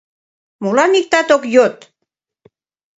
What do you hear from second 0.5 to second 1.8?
Молан иктат ок йод?